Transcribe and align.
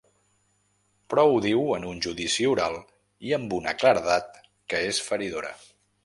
Però 1.13 1.25
ho 1.33 1.35
diu 1.45 1.67
en 1.75 1.83
un 1.91 1.99
judici 2.05 2.47
oral 2.53 2.77
i 3.31 3.35
amb 3.37 3.53
una 3.57 3.73
claredat 3.83 4.39
que 4.73 4.81
és 4.93 5.03
feridora. 5.11 5.53